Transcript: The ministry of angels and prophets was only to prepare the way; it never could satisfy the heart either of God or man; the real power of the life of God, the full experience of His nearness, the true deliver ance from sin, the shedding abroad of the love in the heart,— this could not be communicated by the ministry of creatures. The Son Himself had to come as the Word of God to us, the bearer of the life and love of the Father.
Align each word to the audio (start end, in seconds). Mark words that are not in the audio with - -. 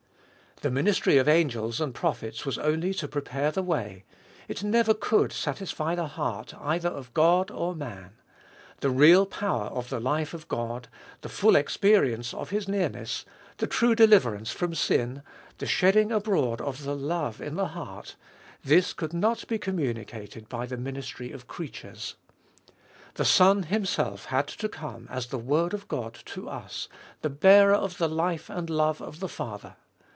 The 0.61 0.69
ministry 0.69 1.17
of 1.17 1.27
angels 1.27 1.81
and 1.81 1.91
prophets 1.91 2.45
was 2.45 2.59
only 2.59 2.93
to 2.93 3.07
prepare 3.07 3.49
the 3.49 3.63
way; 3.63 4.05
it 4.47 4.63
never 4.63 4.93
could 4.93 5.31
satisfy 5.33 5.95
the 5.95 6.05
heart 6.09 6.53
either 6.53 6.87
of 6.89 7.11
God 7.15 7.49
or 7.49 7.73
man; 7.73 8.11
the 8.81 8.91
real 8.91 9.25
power 9.25 9.69
of 9.69 9.89
the 9.89 9.99
life 9.99 10.35
of 10.35 10.47
God, 10.47 10.87
the 11.21 11.29
full 11.29 11.55
experience 11.55 12.31
of 12.31 12.51
His 12.51 12.67
nearness, 12.67 13.25
the 13.57 13.65
true 13.65 13.95
deliver 13.95 14.35
ance 14.35 14.51
from 14.51 14.75
sin, 14.75 15.23
the 15.57 15.65
shedding 15.65 16.11
abroad 16.11 16.61
of 16.61 16.83
the 16.83 16.95
love 16.95 17.41
in 17.41 17.55
the 17.55 17.69
heart,— 17.69 18.15
this 18.63 18.93
could 18.93 19.13
not 19.13 19.47
be 19.47 19.57
communicated 19.57 20.47
by 20.47 20.67
the 20.67 20.77
ministry 20.77 21.31
of 21.31 21.47
creatures. 21.47 22.13
The 23.15 23.25
Son 23.25 23.63
Himself 23.63 24.25
had 24.25 24.45
to 24.49 24.69
come 24.69 25.07
as 25.09 25.25
the 25.25 25.39
Word 25.39 25.73
of 25.73 25.87
God 25.87 26.19
to 26.25 26.47
us, 26.49 26.87
the 27.21 27.31
bearer 27.31 27.73
of 27.73 27.97
the 27.97 28.07
life 28.07 28.47
and 28.47 28.69
love 28.69 29.01
of 29.01 29.21
the 29.21 29.27
Father. 29.29 29.77